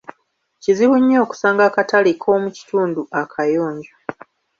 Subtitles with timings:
[0.61, 3.93] Kizibu nnyo okusanga akatale k'omu kitundu akayonjo.